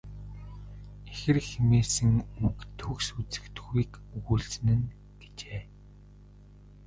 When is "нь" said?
4.79-4.89